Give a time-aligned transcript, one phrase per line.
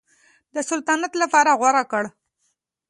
[0.55, 2.03] د سلطنت لپاره غوره کړ.